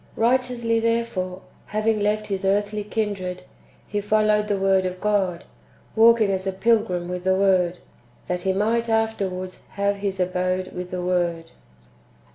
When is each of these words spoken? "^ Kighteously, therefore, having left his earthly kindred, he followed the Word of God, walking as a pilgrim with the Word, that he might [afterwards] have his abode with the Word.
"^ 0.17 0.19
Kighteously, 0.19 0.79
therefore, 0.81 1.43
having 1.67 1.99
left 1.99 2.25
his 2.25 2.43
earthly 2.43 2.83
kindred, 2.83 3.43
he 3.87 4.01
followed 4.01 4.47
the 4.47 4.57
Word 4.57 4.83
of 4.83 4.99
God, 4.99 5.45
walking 5.95 6.31
as 6.31 6.47
a 6.47 6.51
pilgrim 6.51 7.07
with 7.07 7.23
the 7.23 7.35
Word, 7.35 7.77
that 8.25 8.41
he 8.41 8.51
might 8.51 8.89
[afterwards] 8.89 9.67
have 9.73 9.97
his 9.97 10.19
abode 10.19 10.73
with 10.73 10.89
the 10.89 11.03
Word. 11.03 11.51